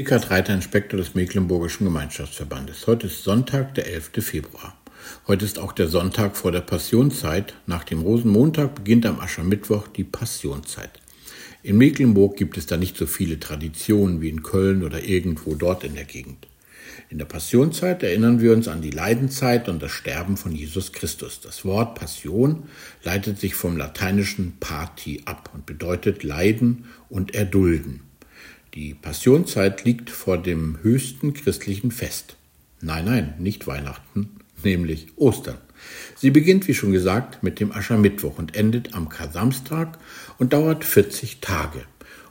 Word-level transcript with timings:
Eckhard 0.00 0.30
Reiter, 0.30 0.54
Inspektor 0.54 0.98
des 0.98 1.14
Mecklenburgischen 1.14 1.84
Gemeinschaftsverbandes. 1.84 2.86
Heute 2.86 3.08
ist 3.08 3.22
Sonntag, 3.22 3.74
der 3.74 3.86
11. 3.86 4.12
Februar. 4.24 4.74
Heute 5.26 5.44
ist 5.44 5.58
auch 5.58 5.72
der 5.72 5.88
Sonntag 5.88 6.38
vor 6.38 6.52
der 6.52 6.62
Passionszeit. 6.62 7.52
Nach 7.66 7.84
dem 7.84 8.00
Rosenmontag 8.00 8.76
beginnt 8.76 9.04
am 9.04 9.20
Aschermittwoch 9.20 9.88
die 9.88 10.04
Passionszeit. 10.04 10.88
In 11.62 11.76
Mecklenburg 11.76 12.38
gibt 12.38 12.56
es 12.56 12.64
da 12.64 12.78
nicht 12.78 12.96
so 12.96 13.04
viele 13.04 13.38
Traditionen 13.38 14.22
wie 14.22 14.30
in 14.30 14.42
Köln 14.42 14.84
oder 14.84 15.04
irgendwo 15.04 15.54
dort 15.54 15.84
in 15.84 15.94
der 15.94 16.04
Gegend. 16.04 16.46
In 17.10 17.18
der 17.18 17.26
Passionszeit 17.26 18.02
erinnern 18.02 18.40
wir 18.40 18.54
uns 18.54 18.68
an 18.68 18.80
die 18.80 18.92
Leidenzeit 18.92 19.68
und 19.68 19.82
das 19.82 19.92
Sterben 19.92 20.38
von 20.38 20.52
Jesus 20.52 20.94
Christus. 20.94 21.42
Das 21.42 21.66
Wort 21.66 21.94
Passion 21.94 22.62
leitet 23.02 23.38
sich 23.38 23.54
vom 23.54 23.76
lateinischen 23.76 24.54
pati 24.60 25.20
ab 25.26 25.50
und 25.52 25.66
bedeutet 25.66 26.22
leiden 26.22 26.86
und 27.10 27.34
erdulden. 27.34 28.00
Die 28.74 28.94
Passionszeit 28.94 29.84
liegt 29.84 30.10
vor 30.10 30.38
dem 30.38 30.78
höchsten 30.82 31.34
christlichen 31.34 31.90
Fest. 31.90 32.36
Nein, 32.80 33.04
nein, 33.04 33.34
nicht 33.40 33.66
Weihnachten, 33.66 34.36
nämlich 34.62 35.08
Ostern. 35.16 35.58
Sie 36.14 36.30
beginnt, 36.30 36.68
wie 36.68 36.74
schon 36.74 36.92
gesagt, 36.92 37.42
mit 37.42 37.58
dem 37.58 37.72
Aschermittwoch 37.72 38.38
und 38.38 38.54
endet 38.54 38.94
am 38.94 39.08
Kasamstag 39.08 39.98
und 40.38 40.52
dauert 40.52 40.84
40 40.84 41.40
Tage. 41.40 41.80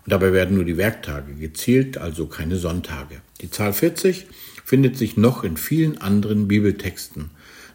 Und 0.05 0.13
dabei 0.13 0.31
werden 0.31 0.55
nur 0.55 0.63
die 0.63 0.77
Werktage 0.77 1.33
gezählt, 1.33 1.97
also 1.97 2.27
keine 2.27 2.55
Sonntage. 2.55 3.21
Die 3.41 3.51
Zahl 3.51 3.73
40 3.73 4.27
findet 4.63 4.97
sich 4.97 5.17
noch 5.17 5.43
in 5.43 5.57
vielen 5.57 5.99
anderen 5.99 6.47
Bibeltexten. 6.47 7.31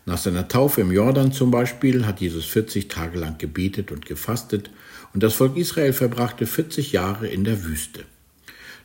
Nach 0.06 0.18
seiner 0.18 0.48
Taufe 0.48 0.80
im 0.80 0.90
Jordan 0.90 1.32
zum 1.32 1.50
Beispiel 1.50 2.06
hat 2.06 2.20
Jesus 2.20 2.46
40 2.46 2.88
Tage 2.88 3.18
lang 3.18 3.36
gebetet 3.36 3.92
und 3.92 4.06
gefastet 4.06 4.70
und 5.12 5.22
das 5.22 5.34
Volk 5.34 5.58
Israel 5.58 5.92
verbrachte 5.92 6.46
40 6.46 6.92
Jahre 6.92 7.28
in 7.28 7.44
der 7.44 7.64
Wüste. 7.64 8.04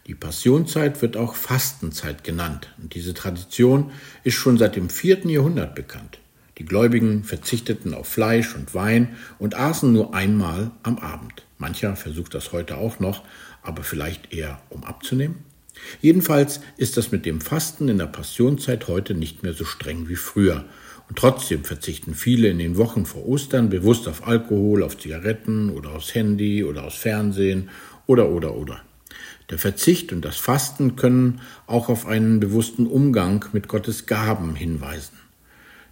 Die 0.09 0.15
Passionszeit 0.15 1.03
wird 1.03 1.17
auch 1.17 1.35
Fastenzeit 1.35 2.23
genannt 2.23 2.73
und 2.81 2.95
diese 2.95 3.13
Tradition 3.13 3.91
ist 4.23 4.33
schon 4.33 4.57
seit 4.57 4.75
dem 4.75 4.89
vierten 4.89 5.29
Jahrhundert 5.29 5.75
bekannt. 5.75 6.17
Die 6.57 6.65
Gläubigen 6.65 7.23
verzichteten 7.23 7.93
auf 7.93 8.07
Fleisch 8.07 8.55
und 8.55 8.73
Wein 8.73 9.09
und 9.37 9.53
aßen 9.53 9.93
nur 9.93 10.15
einmal 10.15 10.71
am 10.81 10.97
Abend. 10.97 11.45
Mancher 11.59 11.95
versucht 11.95 12.33
das 12.33 12.51
heute 12.53 12.77
auch 12.77 12.99
noch, 12.99 13.23
aber 13.61 13.83
vielleicht 13.83 14.33
eher 14.33 14.59
um 14.69 14.83
abzunehmen. 14.83 15.43
Jedenfalls 16.01 16.61
ist 16.77 16.97
das 16.97 17.11
mit 17.11 17.27
dem 17.27 17.39
Fasten 17.39 17.87
in 17.87 17.99
der 17.99 18.07
Passionszeit 18.07 18.87
heute 18.87 19.13
nicht 19.13 19.43
mehr 19.43 19.53
so 19.53 19.63
streng 19.63 20.09
wie 20.09 20.15
früher. 20.15 20.65
Und 21.07 21.19
trotzdem 21.19 21.63
verzichten 21.63 22.15
viele 22.15 22.47
in 22.47 22.57
den 22.57 22.77
Wochen 22.77 23.05
vor 23.05 23.27
Ostern 23.27 23.69
bewusst 23.69 24.07
auf 24.07 24.25
Alkohol, 24.25 24.81
auf 24.81 24.97
Zigaretten 24.97 25.69
oder 25.69 25.91
aufs 25.91 26.15
Handy 26.15 26.63
oder 26.63 26.85
aufs 26.85 26.97
Fernsehen 26.97 27.69
oder 28.07 28.29
oder 28.29 28.55
oder. 28.55 28.81
Der 29.49 29.57
Verzicht 29.57 30.11
und 30.11 30.23
das 30.23 30.37
Fasten 30.37 30.95
können 30.95 31.41
auch 31.67 31.89
auf 31.89 32.05
einen 32.05 32.39
bewussten 32.39 32.87
Umgang 32.87 33.45
mit 33.53 33.67
Gottes 33.67 34.05
Gaben 34.05 34.55
hinweisen. 34.55 35.17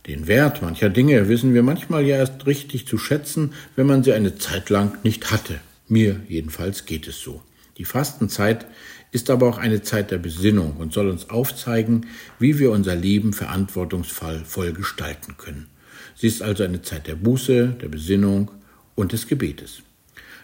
Den 0.05 0.27
Wert 0.27 0.61
mancher 0.61 0.89
Dinge 0.89 1.27
wissen 1.27 1.53
wir 1.53 1.63
manchmal 1.63 2.05
ja 2.05 2.17
erst 2.17 2.45
richtig 2.45 2.87
zu 2.87 2.97
schätzen, 2.97 3.53
wenn 3.75 3.87
man 3.87 4.03
sie 4.03 4.13
eine 4.13 4.37
Zeit 4.37 4.69
lang 4.69 4.97
nicht 5.03 5.31
hatte. 5.31 5.59
Mir 5.87 6.21
jedenfalls 6.27 6.85
geht 6.85 7.07
es 7.07 7.19
so. 7.19 7.41
Die 7.77 7.85
Fastenzeit 7.85 8.65
ist 9.11 9.29
aber 9.29 9.47
auch 9.47 9.57
eine 9.57 9.81
Zeit 9.81 10.11
der 10.11 10.17
Besinnung 10.17 10.77
und 10.77 10.93
soll 10.93 11.09
uns 11.09 11.29
aufzeigen, 11.29 12.07
wie 12.39 12.59
wir 12.59 12.71
unser 12.71 12.95
Leben 12.95 13.33
verantwortungsvoll 13.33 14.73
gestalten 14.73 15.35
können. 15.37 15.67
Sie 16.15 16.27
ist 16.27 16.41
also 16.41 16.63
eine 16.63 16.81
Zeit 16.81 17.07
der 17.07 17.15
Buße, 17.15 17.75
der 17.81 17.89
Besinnung 17.89 18.51
und 18.95 19.11
des 19.11 19.27
Gebetes. 19.27 19.83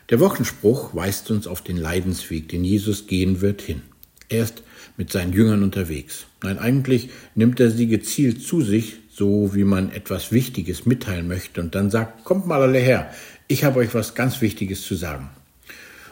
Der 0.10 0.20
Wochenspruch 0.20 0.94
weist 0.94 1.32
uns 1.32 1.48
auf 1.48 1.62
den 1.62 1.78
Leidensweg, 1.78 2.50
den 2.50 2.64
Jesus 2.64 3.08
gehen 3.08 3.42
wird, 3.42 3.62
hin. 3.62 3.82
Er 4.30 4.44
ist 4.44 4.64
mit 4.98 5.12
seinen 5.12 5.34
Jüngern 5.34 5.64
unterwegs. 5.64 6.26
Nein, 6.44 6.60
eigentlich 6.60 7.10
nimmt 7.36 7.60
er 7.60 7.72
sie 7.72 7.88
gezielt 7.88 8.42
zu 8.42 8.62
sich, 8.62 8.98
so 9.10 9.54
wie 9.54 9.64
man 9.64 9.92
etwas 9.92 10.32
Wichtiges 10.32 10.86
mitteilen 10.86 11.28
möchte 11.28 11.62
und 11.62 11.76
dann 11.76 11.90
sagt, 11.90 12.26
kommt 12.26 12.48
mal 12.48 12.62
alle 12.62 12.80
her, 12.80 13.12
ich 13.48 13.64
habe 13.64 13.80
euch 13.80 13.94
was 13.94 14.16
ganz 14.16 14.42
Wichtiges 14.42 14.82
zu 14.82 14.96
sagen. 14.96 15.30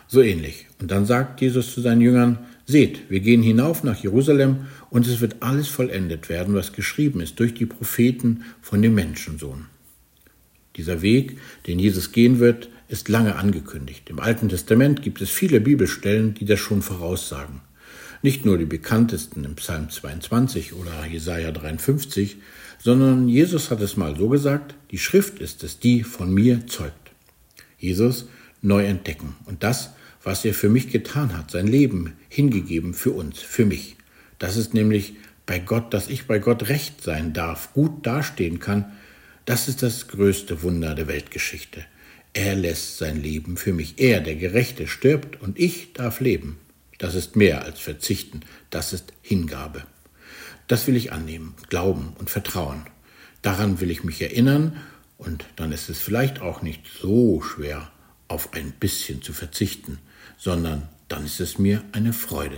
So 0.07 0.21
ähnlich. 0.21 0.67
Und 0.79 0.91
dann 0.91 1.05
sagt 1.05 1.41
Jesus 1.41 1.73
zu 1.73 1.81
seinen 1.81 2.01
Jüngern, 2.01 2.39
seht, 2.65 3.09
wir 3.09 3.19
gehen 3.19 3.41
hinauf 3.41 3.83
nach 3.83 4.01
Jerusalem 4.01 4.67
und 4.89 5.07
es 5.07 5.19
wird 5.19 5.37
alles 5.41 5.67
vollendet 5.67 6.29
werden, 6.29 6.53
was 6.53 6.73
geschrieben 6.73 7.21
ist 7.21 7.39
durch 7.39 7.53
die 7.53 7.65
Propheten 7.65 8.43
von 8.61 8.81
dem 8.81 8.93
Menschensohn. 8.93 9.65
Dieser 10.75 11.01
Weg, 11.01 11.37
den 11.67 11.79
Jesus 11.79 12.11
gehen 12.11 12.39
wird, 12.39 12.69
ist 12.91 13.07
lange 13.07 13.37
angekündigt. 13.37 14.09
Im 14.09 14.19
Alten 14.19 14.49
Testament 14.49 15.01
gibt 15.01 15.21
es 15.21 15.29
viele 15.29 15.61
Bibelstellen, 15.61 16.33
die 16.33 16.43
das 16.43 16.59
schon 16.59 16.81
voraussagen. 16.81 17.61
Nicht 18.21 18.45
nur 18.45 18.57
die 18.57 18.65
bekanntesten 18.65 19.45
im 19.45 19.55
Psalm 19.55 19.89
22 19.89 20.73
oder 20.73 21.05
Jesaja 21.05 21.51
53, 21.51 22.37
sondern 22.77 23.29
Jesus 23.29 23.71
hat 23.71 23.79
es 23.79 23.95
mal 23.95 24.17
so 24.17 24.27
gesagt, 24.27 24.75
die 24.91 24.97
Schrift 24.97 25.39
ist 25.39 25.63
es, 25.63 25.79
die 25.79 26.03
von 26.03 26.33
mir 26.33 26.67
zeugt. 26.67 27.11
Jesus 27.77 28.25
neu 28.61 28.83
entdecken 28.83 29.35
und 29.45 29.63
das, 29.63 29.91
was 30.21 30.43
er 30.43 30.53
für 30.53 30.69
mich 30.69 30.91
getan 30.91 31.35
hat, 31.35 31.49
sein 31.49 31.67
Leben 31.67 32.13
hingegeben 32.27 32.93
für 32.93 33.11
uns, 33.11 33.39
für 33.39 33.65
mich. 33.65 33.95
Das 34.37 34.57
ist 34.57 34.73
nämlich 34.73 35.15
bei 35.45 35.59
Gott, 35.59 35.93
dass 35.93 36.09
ich 36.09 36.27
bei 36.27 36.39
Gott 36.39 36.67
recht 36.67 37.01
sein 37.01 37.31
darf, 37.31 37.73
gut 37.73 38.05
dastehen 38.05 38.59
kann, 38.59 38.91
das 39.45 39.67
ist 39.67 39.81
das 39.81 40.09
größte 40.09 40.61
Wunder 40.61 40.93
der 40.93 41.07
Weltgeschichte. 41.07 41.85
Er 42.33 42.55
lässt 42.55 42.97
sein 42.97 43.21
Leben 43.21 43.57
für 43.57 43.73
mich. 43.73 43.99
Er, 43.99 44.21
der 44.21 44.35
Gerechte, 44.35 44.87
stirbt 44.87 45.41
und 45.41 45.59
ich 45.59 45.93
darf 45.93 46.21
leben. 46.21 46.59
Das 46.97 47.15
ist 47.15 47.35
mehr 47.35 47.63
als 47.63 47.79
Verzichten, 47.79 48.41
das 48.69 48.93
ist 48.93 49.11
Hingabe. 49.21 49.83
Das 50.67 50.87
will 50.87 50.95
ich 50.95 51.11
annehmen, 51.11 51.55
glauben 51.67 52.13
und 52.19 52.29
vertrauen. 52.29 52.85
Daran 53.41 53.81
will 53.81 53.91
ich 53.91 54.03
mich 54.03 54.21
erinnern 54.21 54.77
und 55.17 55.45
dann 55.55 55.71
ist 55.71 55.89
es 55.89 55.99
vielleicht 55.99 56.41
auch 56.41 56.61
nicht 56.61 56.83
so 57.01 57.41
schwer, 57.41 57.91
auf 58.27 58.53
ein 58.53 58.71
bisschen 58.71 59.21
zu 59.21 59.33
verzichten, 59.33 59.97
sondern 60.37 60.87
dann 61.09 61.25
ist 61.25 61.41
es 61.41 61.57
mir 61.57 61.83
eine 61.91 62.13
Freude. 62.13 62.57